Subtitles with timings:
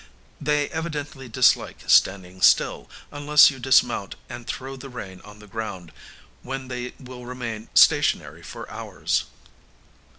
[0.41, 5.91] They evidently dislike standing still, unless you dismount and throw the rein on the ground,
[6.41, 9.25] when they will remain stationary for hours.